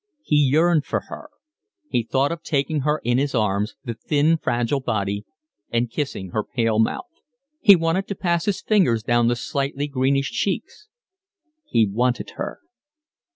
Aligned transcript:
He 0.23 0.37
yearned 0.51 0.83
for 0.83 1.01
her. 1.09 1.29
He 1.87 2.01
thought 2.01 2.31
of 2.31 2.41
taking 2.41 2.79
her 2.79 2.99
in 3.03 3.19
his 3.19 3.35
arms, 3.35 3.75
the 3.83 3.93
thin, 3.93 4.35
fragile 4.37 4.79
body, 4.79 5.25
and 5.69 5.91
kissing 5.91 6.31
her 6.31 6.43
pale 6.43 6.79
mouth: 6.79 7.05
he 7.59 7.75
wanted 7.75 8.07
to 8.07 8.15
pass 8.15 8.45
his 8.45 8.63
fingers 8.63 9.03
down 9.03 9.27
the 9.27 9.35
slightly 9.35 9.85
greenish 9.85 10.31
cheeks. 10.31 10.87
He 11.67 11.85
wanted 11.85 12.31
her. 12.37 12.61